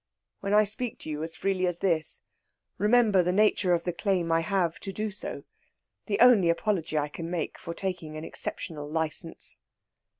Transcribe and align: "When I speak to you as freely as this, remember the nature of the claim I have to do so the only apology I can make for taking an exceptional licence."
"When 0.39 0.51
I 0.55 0.63
speak 0.63 0.97
to 1.01 1.11
you 1.11 1.21
as 1.21 1.35
freely 1.35 1.67
as 1.67 1.77
this, 1.77 2.23
remember 2.79 3.21
the 3.21 3.31
nature 3.31 3.71
of 3.73 3.83
the 3.83 3.93
claim 3.93 4.31
I 4.31 4.39
have 4.41 4.79
to 4.79 4.91
do 4.91 5.11
so 5.11 5.43
the 6.07 6.19
only 6.19 6.49
apology 6.49 6.97
I 6.97 7.07
can 7.07 7.29
make 7.29 7.59
for 7.59 7.75
taking 7.75 8.17
an 8.17 8.23
exceptional 8.23 8.89
licence." 8.89 9.59